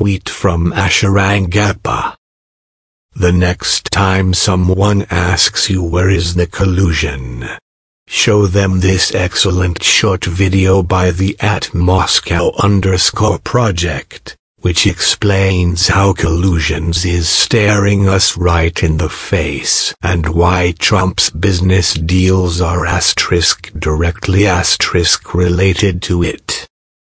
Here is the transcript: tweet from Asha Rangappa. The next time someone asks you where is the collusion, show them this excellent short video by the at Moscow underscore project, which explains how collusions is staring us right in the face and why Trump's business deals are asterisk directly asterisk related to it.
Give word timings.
tweet 0.00 0.30
from 0.30 0.72
Asha 0.72 1.10
Rangappa. 1.12 2.16
The 3.14 3.32
next 3.32 3.92
time 3.92 4.32
someone 4.32 5.04
asks 5.10 5.68
you 5.68 5.84
where 5.84 6.08
is 6.08 6.36
the 6.36 6.46
collusion, 6.46 7.44
show 8.06 8.46
them 8.46 8.80
this 8.80 9.14
excellent 9.14 9.82
short 9.84 10.24
video 10.24 10.82
by 10.82 11.10
the 11.10 11.36
at 11.38 11.74
Moscow 11.74 12.52
underscore 12.62 13.40
project, 13.40 14.38
which 14.60 14.86
explains 14.86 15.88
how 15.88 16.14
collusions 16.14 17.04
is 17.04 17.28
staring 17.28 18.08
us 18.08 18.38
right 18.38 18.82
in 18.82 18.96
the 18.96 19.10
face 19.10 19.94
and 20.00 20.30
why 20.30 20.72
Trump's 20.78 21.28
business 21.28 21.92
deals 21.92 22.58
are 22.58 22.86
asterisk 22.86 23.70
directly 23.78 24.46
asterisk 24.46 25.34
related 25.34 26.00
to 26.00 26.22
it. 26.22 26.49